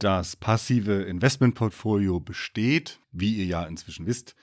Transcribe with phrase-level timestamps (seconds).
[0.00, 4.34] Das passive Investmentportfolio besteht, wie ihr ja inzwischen wisst,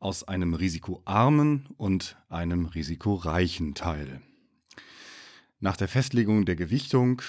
[0.00, 4.20] aus einem risikoarmen und einem risikoreichen Teil.
[5.60, 7.22] Nach der Festlegung der Gewichtung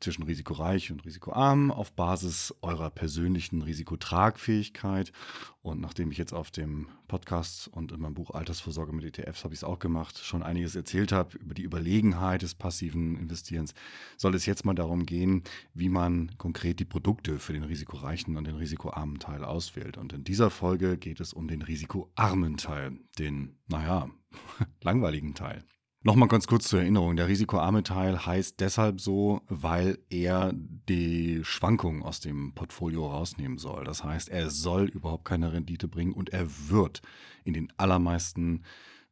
[0.00, 5.12] zwischen risikoreich und risikoarm auf Basis eurer persönlichen Risikotragfähigkeit.
[5.60, 9.54] Und nachdem ich jetzt auf dem Podcast und in meinem Buch Altersvorsorge mit ETFs habe
[9.54, 13.74] ich es auch gemacht, schon einiges erzählt habe über die Überlegenheit des passiven Investierens,
[14.16, 15.42] soll es jetzt mal darum gehen,
[15.74, 19.96] wie man konkret die Produkte für den risikoreichen und den risikoarmen Teil auswählt.
[19.96, 24.08] Und in dieser Folge geht es um den risikoarmen Teil, den, naja,
[24.82, 25.64] langweiligen Teil.
[26.08, 27.16] Nochmal ganz kurz zur Erinnerung.
[27.16, 30.54] Der risikoarme Teil heißt deshalb so, weil er
[30.88, 33.84] die Schwankungen aus dem Portfolio rausnehmen soll.
[33.84, 37.02] Das heißt, er soll überhaupt keine Rendite bringen und er wird
[37.44, 38.62] in den allermeisten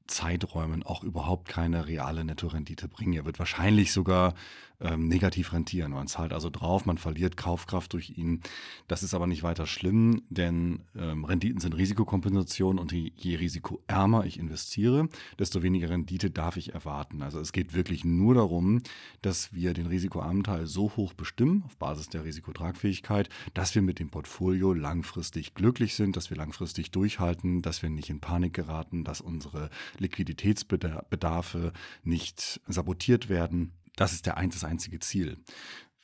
[0.07, 3.15] Zeiträumen auch überhaupt keine reale Nettorendite bringen.
[3.15, 4.35] Er wird wahrscheinlich sogar
[4.81, 5.93] ähm, negativ rentieren.
[5.93, 8.41] Man zahlt also drauf, man verliert Kaufkraft durch ihn.
[8.89, 14.27] Das ist aber nicht weiter schlimm, denn ähm, Renditen sind Risikokompensation und je, je risikoärmer
[14.27, 17.23] ich investiere, desto weniger Rendite darf ich erwarten.
[17.23, 18.83] Also es geht wirklich nur darum,
[19.23, 24.11] dass wir den Risikoanteil so hoch bestimmen, auf Basis der Risikotragfähigkeit, dass wir mit dem
[24.11, 29.21] Portfolio langfristig glücklich sind, dass wir langfristig durchhalten, dass wir nicht in Panik geraten, dass
[29.21, 31.73] unsere Liquiditätsbedarfe
[32.05, 33.73] nicht sabotiert werden.
[33.97, 35.39] Das ist der, das einzige Ziel.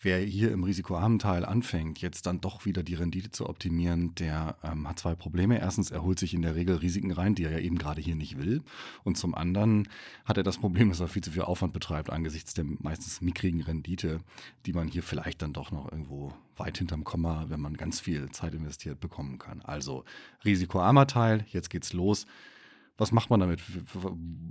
[0.04, 4.56] Wer hier im risikoarmen Teil anfängt, jetzt dann doch wieder die Rendite zu optimieren, der
[4.64, 5.60] ähm, hat zwei Probleme.
[5.60, 8.16] Erstens, er holt sich in der Regel Risiken rein, die er ja eben gerade hier
[8.16, 8.62] nicht will.
[9.04, 9.88] Und zum anderen
[10.24, 13.62] hat er das Problem, dass er viel zu viel Aufwand betreibt angesichts der meistens mickrigen
[13.62, 14.18] Rendite,
[14.66, 18.28] die man hier vielleicht dann doch noch irgendwo weit hinterm Komma, wenn man ganz viel
[18.32, 19.62] Zeit investiert, bekommen kann.
[19.62, 20.04] Also
[20.44, 22.26] risikoarmer Teil, jetzt geht's los.
[22.96, 23.60] Was macht man damit?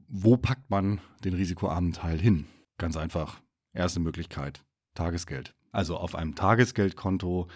[0.08, 2.46] Wo packt man den risikoarmen Teil hin?
[2.78, 3.42] Ganz einfach.
[3.74, 4.64] Erste Möglichkeit,
[4.96, 5.56] Tagesgeld.
[5.72, 7.48] Also auf einem Tagesgeldkonto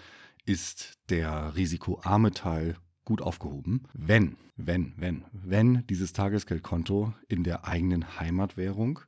[0.46, 8.18] ist der risikoarme Teil gut aufgehoben, wenn, wenn, wenn, wenn dieses Tagesgeldkonto in der eigenen
[8.18, 9.00] Heimatwährung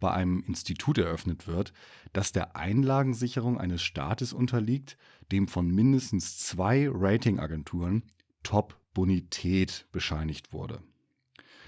[0.00, 1.72] bei einem Institut eröffnet wird,
[2.12, 4.96] das der Einlagensicherung eines Staates unterliegt,
[5.32, 8.02] dem von mindestens zwei Ratingagenturen
[8.42, 10.82] Top-Bonität bescheinigt wurde.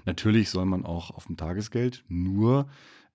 [0.07, 2.69] Natürlich soll man auch auf dem Tagesgeld nur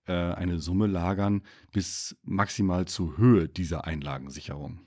[0.05, 1.41] äh, eine Summe lagern
[1.71, 4.81] bis maximal zur Höhe dieser Einlagensicherung.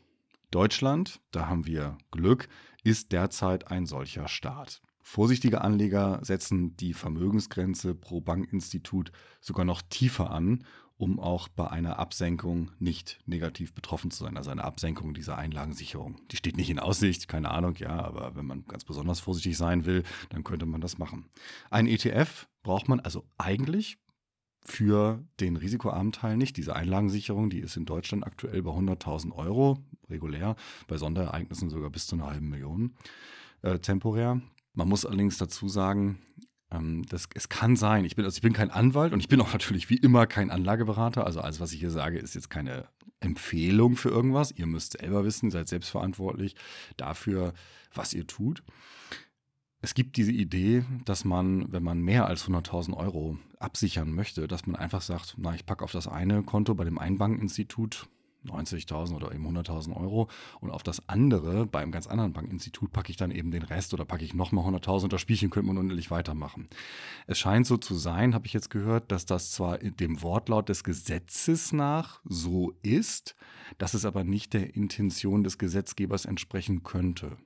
[0.50, 2.48] Deutschland, da haben wir Glück,
[2.84, 4.82] ist derzeit ein solcher Staat.
[5.00, 9.10] Vorsichtige Anleger setzen die Vermögensgrenze pro Bankinstitut
[9.40, 10.64] sogar noch tiefer an,
[10.96, 14.36] um auch bei einer Absenkung nicht negativ betroffen zu sein.
[14.36, 16.20] Also eine Absenkung dieser Einlagensicherung.
[16.30, 19.86] Die steht nicht in Aussicht, keine Ahnung, ja, aber wenn man ganz besonders vorsichtig sein
[19.86, 21.26] will, dann könnte man das machen.
[21.70, 23.98] Ein ETF braucht man also eigentlich
[24.64, 26.56] für den risikoarmen Teil nicht.
[26.56, 29.78] Diese Einlagensicherung, die ist in Deutschland aktuell bei 100.000 Euro,
[30.08, 30.56] regulär,
[30.86, 32.94] bei Sonderereignissen sogar bis zu einer halben Million
[33.62, 34.40] äh, temporär.
[34.72, 36.18] Man muss allerdings dazu sagen,
[37.08, 39.52] das, es kann sein, ich bin, also ich bin kein Anwalt und ich bin auch
[39.52, 41.26] natürlich wie immer kein Anlageberater.
[41.26, 42.86] Also alles, was ich hier sage, ist jetzt keine
[43.20, 44.52] Empfehlung für irgendwas.
[44.52, 46.54] Ihr müsst selber wissen, seid selbstverantwortlich
[46.96, 47.54] dafür,
[47.94, 48.62] was ihr tut.
[49.80, 54.66] Es gibt diese Idee, dass man, wenn man mehr als 100.000 Euro absichern möchte, dass
[54.66, 58.06] man einfach sagt, na, ich packe auf das eine Konto bei dem Einbankinstitut
[58.46, 60.28] 90.000 oder eben 100.000 Euro
[60.60, 63.94] und auf das andere, bei einem ganz anderen Bankinstitut, packe ich dann eben den Rest
[63.94, 66.68] oder packe ich nochmal 100.000 und das Spielchen könnte man unendlich weitermachen.
[67.26, 70.84] Es scheint so zu sein, habe ich jetzt gehört, dass das zwar dem Wortlaut des
[70.84, 73.34] Gesetzes nach so ist,
[73.78, 77.36] dass es aber nicht der Intention des Gesetzgebers entsprechen könnte.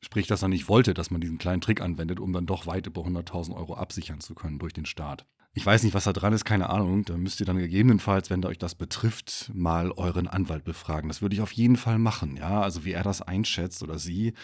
[0.00, 2.86] Sprich, dass er nicht wollte, dass man diesen kleinen Trick anwendet, um dann doch weit
[2.86, 5.26] über 100.000 Euro absichern zu können durch den Staat.
[5.56, 7.06] Ich weiß nicht, was da dran ist, keine Ahnung.
[7.06, 11.08] Da müsst ihr dann gegebenenfalls, wenn euch das betrifft, mal euren Anwalt befragen.
[11.08, 12.60] Das würde ich auf jeden Fall machen, ja.
[12.60, 14.34] Also wie er das einschätzt oder sie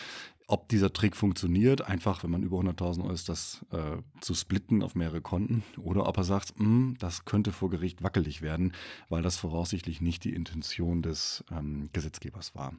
[0.52, 4.82] ob dieser Trick funktioniert, einfach wenn man über 100.000 Euro ist, das äh, zu splitten
[4.82, 8.74] auf mehrere Konten oder ob er sagt, hm, das könnte vor Gericht wackelig werden,
[9.08, 12.74] weil das voraussichtlich nicht die Intention des ähm, Gesetzgebers war.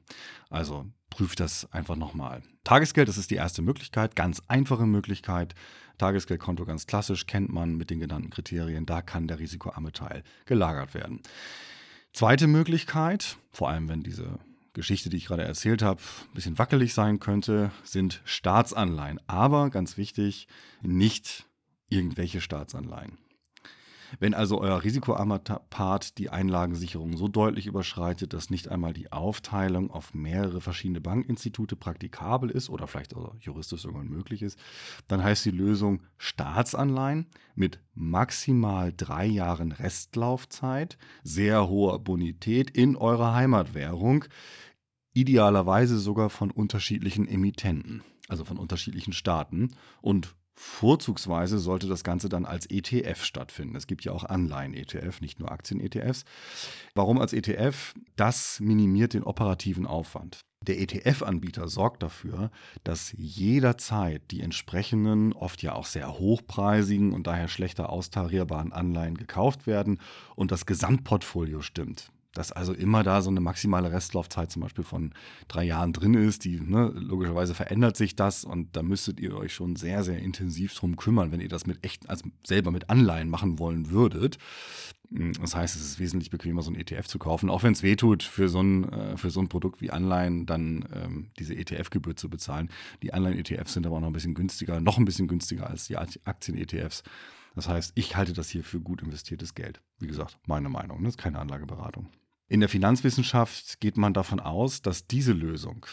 [0.51, 2.43] Also prüft das einfach nochmal.
[2.63, 5.55] Tagesgeld, das ist die erste Möglichkeit, ganz einfache Möglichkeit.
[5.97, 10.93] Tagesgeldkonto ganz klassisch, kennt man mit den genannten Kriterien, da kann der risikoarme Teil gelagert
[10.93, 11.21] werden.
[12.13, 14.37] Zweite Möglichkeit, vor allem wenn diese
[14.73, 19.19] Geschichte, die ich gerade erzählt habe, ein bisschen wackelig sein könnte, sind Staatsanleihen.
[19.27, 20.47] Aber ganz wichtig,
[20.81, 21.45] nicht
[21.89, 23.17] irgendwelche Staatsanleihen.
[24.19, 29.91] Wenn also euer risikoarmer Part die Einlagensicherung so deutlich überschreitet, dass nicht einmal die Aufteilung
[29.91, 34.59] auf mehrere verschiedene Bankinstitute praktikabel ist oder vielleicht auch juristisch sogar möglich ist,
[35.07, 43.33] dann heißt die Lösung Staatsanleihen mit maximal drei Jahren Restlaufzeit, sehr hoher Bonität in eurer
[43.33, 44.25] Heimatwährung
[45.13, 49.71] idealerweise sogar von unterschiedlichen Emittenten, also von unterschiedlichen Staaten.
[50.01, 53.75] Und vorzugsweise sollte das Ganze dann als ETF stattfinden.
[53.75, 56.25] Es gibt ja auch Anleihen-ETF, nicht nur Aktien-ETFs.
[56.95, 57.93] Warum als ETF?
[58.15, 60.41] Das minimiert den operativen Aufwand.
[60.61, 62.49] Der ETF-Anbieter sorgt dafür,
[62.85, 69.67] dass jederzeit die entsprechenden, oft ja auch sehr hochpreisigen und daher schlechter austarierbaren Anleihen gekauft
[69.67, 69.99] werden
[70.35, 75.13] und das Gesamtportfolio stimmt dass also immer da so eine maximale Restlaufzeit zum Beispiel von
[75.47, 76.45] drei Jahren drin ist.
[76.45, 80.73] Die, ne, logischerweise verändert sich das und da müsstet ihr euch schon sehr, sehr intensiv
[80.73, 84.37] drum kümmern, wenn ihr das mit echt, also selber mit Anleihen machen wollen würdet.
[85.09, 88.23] Das heißt, es ist wesentlich bequemer, so ein ETF zu kaufen, auch wenn es wehtut,
[88.23, 92.31] für so, ein, äh, für so ein Produkt wie Anleihen dann ähm, diese ETF-Gebühr zu
[92.31, 92.69] bezahlen.
[93.03, 95.97] Die Anleihen-ETFs sind aber auch noch ein bisschen günstiger, noch ein bisschen günstiger als die
[95.97, 97.03] Aktien-ETFs.
[97.53, 99.81] Das heißt, ich halte das hier für gut investiertes Geld.
[99.99, 102.09] Wie gesagt, meine Meinung, das ist keine Anlageberatung.
[102.47, 105.85] In der Finanzwissenschaft geht man davon aus, dass diese Lösung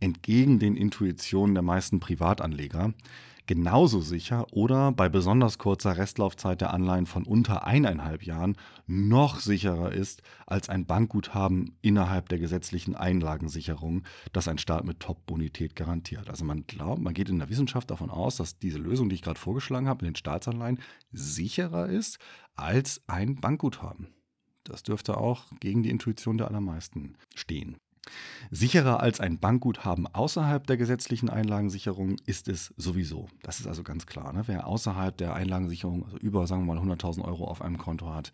[0.00, 2.94] entgegen den Intuitionen der meisten Privatanleger
[3.46, 9.92] genauso sicher oder bei besonders kurzer Restlaufzeit der Anleihen von unter eineinhalb Jahren noch sicherer
[9.92, 16.30] ist als ein Bankguthaben innerhalb der gesetzlichen Einlagensicherung, das ein Staat mit Top-Bonität garantiert.
[16.30, 19.22] Also man glaubt, man geht in der Wissenschaft davon aus, dass diese Lösung, die ich
[19.22, 20.80] gerade vorgeschlagen habe, in den Staatsanleihen
[21.12, 22.18] sicherer ist
[22.54, 24.08] als ein Bankguthaben.
[24.64, 27.76] Das dürfte auch gegen die Intuition der allermeisten stehen.
[28.50, 33.28] Sicherer als ein Bankguthaben außerhalb der gesetzlichen Einlagensicherung ist es sowieso.
[33.42, 34.32] Das ist also ganz klar.
[34.32, 34.42] Ne?
[34.46, 38.32] Wer außerhalb der Einlagensicherung, also über, sagen wir mal, 100.000 Euro auf einem Konto hat,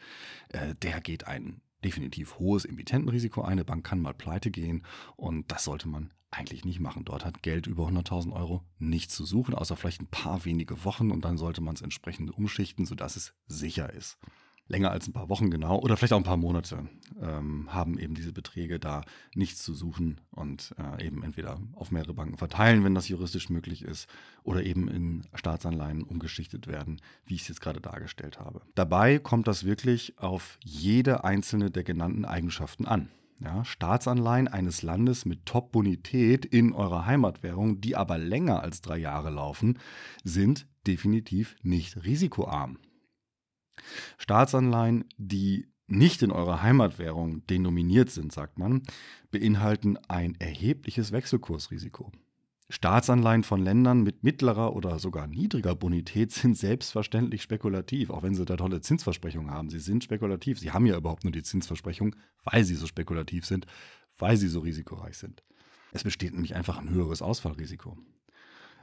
[0.49, 3.51] äh, der geht ein definitiv hohes Emittentenrisiko ein.
[3.53, 4.85] Eine Bank kann mal pleite gehen
[5.17, 7.05] und das sollte man eigentlich nicht machen.
[7.05, 11.11] Dort hat Geld über 100.000 Euro nichts zu suchen, außer vielleicht ein paar wenige Wochen
[11.11, 14.19] und dann sollte man es entsprechend umschichten, sodass es sicher ist
[14.71, 16.89] länger als ein paar Wochen genau oder vielleicht auch ein paar Monate
[17.21, 19.03] ähm, haben eben diese Beträge da
[19.35, 23.83] nichts zu suchen und äh, eben entweder auf mehrere Banken verteilen, wenn das juristisch möglich
[23.83, 24.09] ist,
[24.45, 28.63] oder eben in Staatsanleihen umgeschichtet werden, wie ich es jetzt gerade dargestellt habe.
[28.77, 33.11] Dabei kommt das wirklich auf jede einzelne der genannten Eigenschaften an.
[33.43, 39.31] Ja, Staatsanleihen eines Landes mit Top-Bonität in eurer Heimatwährung, die aber länger als drei Jahre
[39.31, 39.79] laufen,
[40.25, 42.79] sind definitiv nicht risikoarm.
[44.19, 48.83] Staatsanleihen, die nicht in eurer Heimatwährung denominiert sind, sagt man,
[49.31, 52.13] beinhalten ein erhebliches Wechselkursrisiko.
[52.71, 58.45] Staatsanleihen von Ländern mit mittlerer oder sogar niedriger Bonität sind selbstverständlich spekulativ, auch wenn sie
[58.45, 59.71] da tolle Zinsversprechungen haben.
[59.71, 60.61] Sie sind spekulativ.
[60.61, 63.67] Sie haben ja überhaupt nur die Zinsversprechung, weil sie so spekulativ sind,
[64.19, 65.43] weil sie so risikoreich sind.
[65.91, 67.99] Es besteht nämlich einfach ein höheres Ausfallrisiko.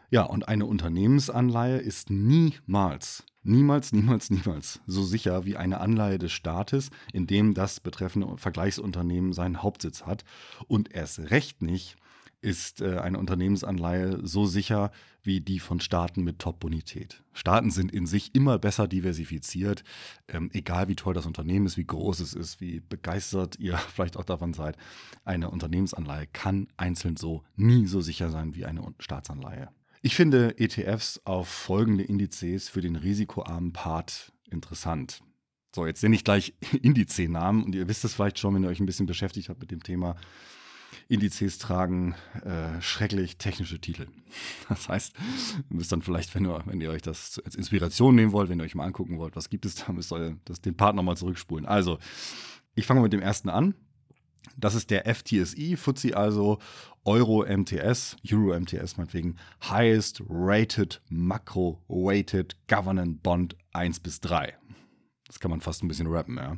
[0.10, 6.32] Ja, und eine Unternehmensanleihe ist niemals niemals, niemals, niemals so sicher wie eine Anleihe des
[6.32, 10.24] Staates, in dem das betreffende Vergleichsunternehmen seinen Hauptsitz hat.
[10.68, 11.98] Und erst recht nicht
[12.42, 14.92] ist äh, eine Unternehmensanleihe so sicher
[15.24, 17.24] wie die von Staaten mit Top-Bonität.
[17.34, 19.84] Staaten sind in sich immer besser diversifiziert,
[20.28, 24.18] ähm, egal wie toll das Unternehmen ist, wie groß es ist, wie begeistert ihr vielleicht
[24.18, 24.78] auch davon seid.
[25.26, 29.70] Eine Unternehmensanleihe kann einzeln so nie so sicher sein wie eine Staatsanleihe.
[30.08, 35.22] Ich finde ETFs auf folgende Indizes für den risikoarmen Part interessant.
[35.76, 38.80] So, jetzt nenne ich gleich Indizes-Namen und ihr wisst es vielleicht schon, wenn ihr euch
[38.80, 40.16] ein bisschen beschäftigt habt mit dem Thema.
[41.10, 42.16] Indizes tragen
[42.46, 44.08] äh, schrecklich technische Titel.
[44.70, 45.14] Das heißt,
[45.70, 48.62] ihr müsst dann vielleicht, wenn ihr, wenn ihr euch das als Inspiration nehmen wollt, wenn
[48.62, 51.18] ihr euch mal angucken wollt, was gibt es da, müsst ihr das, den Part nochmal
[51.18, 51.66] zurückspulen.
[51.66, 52.00] Also,
[52.76, 53.76] ich fange mit dem ersten an.
[54.56, 56.60] Das ist der FTSE, FTSE also
[57.04, 59.36] Euro MTS, Euro MTS meinetwegen,
[59.70, 64.58] Highest Rated Macro Weighted Governance Bond 1 bis 3.
[65.28, 66.58] Das kann man fast ein bisschen rappen, ja.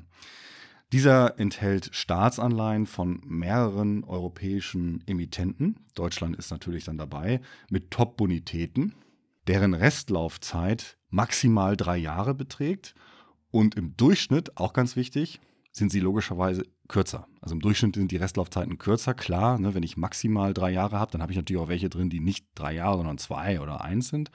[0.91, 5.75] Dieser enthält Staatsanleihen von mehreren europäischen Emittenten.
[5.93, 8.96] Deutschland ist natürlich dann dabei, mit Top-Bonitäten,
[9.46, 12.96] deren Restlaufzeit maximal drei Jahre beträgt
[13.51, 15.39] und im Durchschnitt, auch ganz wichtig,
[15.71, 17.27] sind sie logischerweise kürzer.
[17.41, 19.13] Also im Durchschnitt sind die Restlaufzeiten kürzer.
[19.13, 22.09] Klar, ne, wenn ich maximal drei Jahre habe, dann habe ich natürlich auch welche drin,
[22.09, 24.31] die nicht drei Jahre, sondern zwei oder eins sind.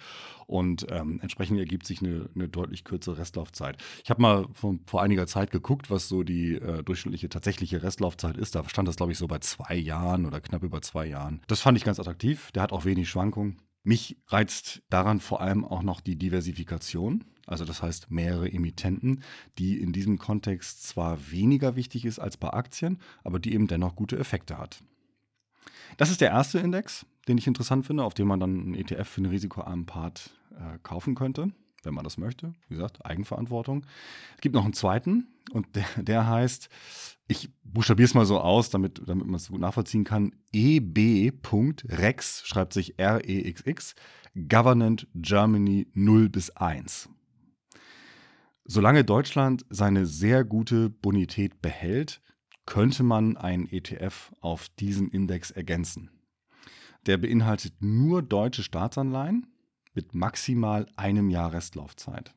[0.46, 3.76] Und ähm, entsprechend ergibt sich eine, eine, deutlich kürzere Restlaufzeit.
[4.04, 8.36] Ich habe mal vor, vor, einiger Zeit geguckt, was so die äh, durchschnittliche tatsächliche Restlaufzeit
[8.36, 8.54] ist.
[8.54, 11.40] Da stand das, glaube ich, so bei zwei Jahren oder knapp über zwei Jahren.
[11.48, 12.52] Das fand ich ganz attraktiv.
[12.52, 13.58] Der hat auch wenig Schwankungen.
[13.84, 17.24] Mich reizt daran vor allem auch noch die Diversifikation.
[17.46, 19.22] Also das heißt mehrere Emittenten,
[19.58, 23.94] die in diesem Kontext zwar weniger wichtig ist als bei Aktien, aber die eben dennoch
[23.94, 24.82] gute Effekte hat.
[25.98, 29.06] Das ist der erste Index, den ich interessant finde, auf dem man dann einen ETF
[29.06, 32.54] für einen risikoarmen Part äh, kaufen könnte, wenn man das möchte.
[32.68, 33.84] Wie gesagt, Eigenverantwortung.
[34.36, 36.70] Es gibt noch einen zweiten und der, der heißt,
[37.28, 40.32] ich buchstabiere es mal so aus, damit, damit man es gut nachvollziehen kann.
[40.52, 43.94] EB.rex schreibt sich R-E-X-X,
[44.48, 47.10] Government Germany 0 bis 1.
[48.64, 52.22] Solange Deutschland seine sehr gute Bonität behält,
[52.64, 56.10] könnte man einen ETF auf diesen Index ergänzen.
[57.04, 59.46] Der beinhaltet nur deutsche Staatsanleihen
[59.92, 62.34] mit maximal einem Jahr Restlaufzeit.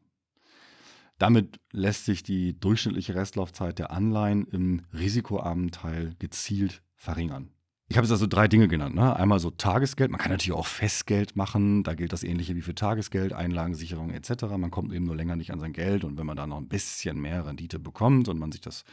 [1.18, 7.52] Damit lässt sich die durchschnittliche Restlaufzeit der Anleihen im risikoarmen Teil gezielt verringern.
[7.90, 8.96] Ich habe jetzt also drei Dinge genannt.
[8.96, 9.16] Ne?
[9.16, 10.12] Einmal so Tagesgeld.
[10.12, 11.84] Man kann natürlich auch Festgeld machen.
[11.84, 14.44] Da gilt das Ähnliche wie für Tagesgeld, Einlagensicherung etc.
[14.58, 16.04] Man kommt eben nur länger nicht an sein Geld.
[16.04, 18.84] Und wenn man da noch ein bisschen mehr Rendite bekommt und man sich das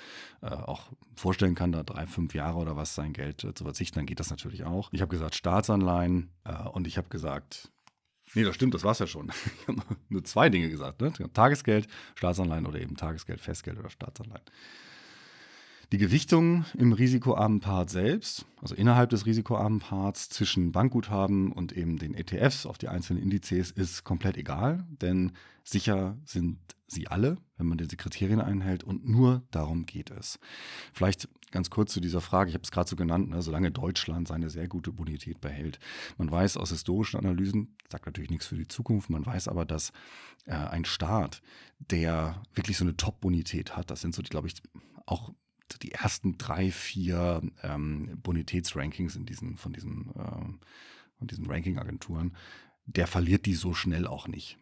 [0.43, 3.99] äh, auch vorstellen kann, da drei, fünf Jahre oder was sein Geld äh, zu verzichten,
[3.99, 4.91] dann geht das natürlich auch.
[4.93, 7.73] Ich habe gesagt Staatsanleihen äh, und ich habe gesagt
[8.35, 9.31] Nee, das stimmt, das war es ja schon.
[9.61, 11.01] Ich habe nur zwei Dinge gesagt.
[11.01, 11.13] Ne?
[11.33, 14.45] Tagesgeld, Staatsanleihen oder eben Tagesgeld, Festgeld oder Staatsanleihen.
[15.93, 21.99] Die Gewichtung im risikoarmen Part selbst, also innerhalb des risikoarmen Parts zwischen Bankguthaben und eben
[21.99, 27.67] den ETFs auf die einzelnen Indizes, ist komplett egal, denn sicher sind sie alle, wenn
[27.67, 30.39] man diese Kriterien einhält und nur darum geht es.
[30.93, 34.29] Vielleicht ganz kurz zu dieser Frage, ich habe es gerade so genannt, ne, solange Deutschland
[34.29, 35.79] seine sehr gute Bonität behält.
[36.19, 39.93] Man weiß aus historischen Analysen, sagt natürlich nichts für die Zukunft, man weiß aber, dass
[40.47, 41.43] äh, ein Staat,
[41.79, 44.55] der wirklich so eine Top-Bonität hat, das sind so, glaube ich,
[45.07, 45.33] auch
[45.83, 52.37] die ersten drei, vier ähm, Bonitätsrankings in diesen, von diesen, äh, diesen Ranking-Agenturen,
[52.87, 54.59] der verliert die so schnell auch nicht.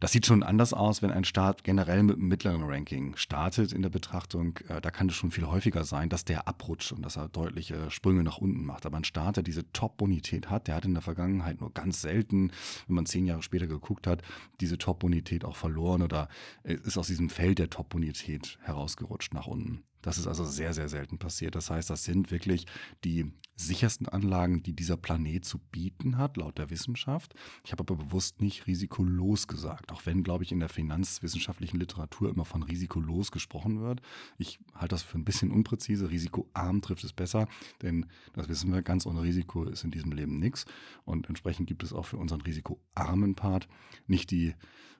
[0.00, 3.82] Das sieht schon anders aus, wenn ein Staat generell mit einem mittleren Ranking startet in
[3.82, 4.56] der Betrachtung.
[4.68, 7.90] Äh, da kann es schon viel häufiger sein, dass der abrutscht und dass er deutliche
[7.90, 8.86] Sprünge nach unten macht.
[8.86, 12.52] Aber ein Staat, der diese Top-Bonität hat, der hat in der Vergangenheit nur ganz selten,
[12.86, 14.22] wenn man zehn Jahre später geguckt hat,
[14.60, 16.28] diese Top-Bonität auch verloren oder
[16.62, 19.82] äh, ist aus diesem Feld der Top-Bonität herausgerutscht nach unten.
[20.02, 21.54] Das ist also sehr, sehr selten passiert.
[21.54, 22.66] Das heißt, das sind wirklich
[23.04, 27.34] die sichersten Anlagen, die dieser Planet zu bieten hat, laut der Wissenschaft.
[27.64, 32.30] Ich habe aber bewusst nicht risikolos gesagt, auch wenn, glaube ich, in der finanzwissenschaftlichen Literatur
[32.30, 34.00] immer von risikolos gesprochen wird.
[34.38, 36.10] Ich halte das für ein bisschen unpräzise.
[36.10, 37.48] Risikoarm trifft es besser,
[37.82, 40.64] denn das wissen wir, ganz ohne Risiko ist in diesem Leben nichts.
[41.04, 43.68] Und entsprechend gibt es auch für unseren risikoarmen Part
[44.06, 44.54] nicht die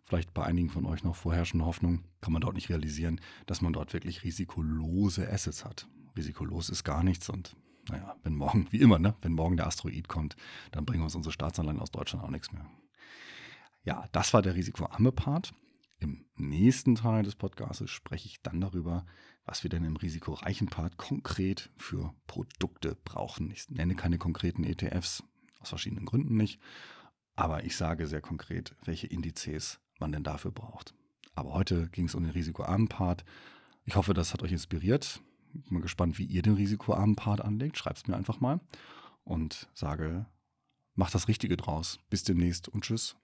[0.09, 3.73] vielleicht bei einigen von euch noch vorherrschende Hoffnung, kann man dort nicht realisieren, dass man
[3.73, 5.89] dort wirklich risikolose Assets hat.
[6.17, 7.57] Risikolos ist gar nichts und
[7.89, 10.37] naja, wenn morgen, wie immer, ne, wenn morgen der Asteroid kommt,
[10.73, 12.69] dann bringen uns unsere Staatsanleihen aus Deutschland auch nichts mehr.
[13.85, 15.55] Ja, das war der risikoarme Part.
[16.01, 19.07] Im nächsten Teil des Podcasts spreche ich dann darüber,
[19.45, 23.51] was wir denn im risikoreichen Part konkret für Produkte brauchen.
[23.51, 25.25] Ich nenne keine konkreten ETFs,
[25.59, 26.61] aus verschiedenen Gründen nicht,
[27.35, 30.95] aber ich sage sehr konkret, welche Indizes man denn dafür braucht.
[31.39, 33.25] Aber heute ging es um den risikoarmen Part.
[33.85, 35.21] Ich hoffe, das hat euch inspiriert.
[35.55, 37.79] Ich bin mal gespannt, wie ihr den risikoarmen Part anlegt.
[37.79, 38.61] Schreibt es mir einfach mal
[39.23, 40.27] und sage,
[40.97, 42.01] macht das Richtige draus.
[42.11, 43.17] Bis demnächst und tschüss.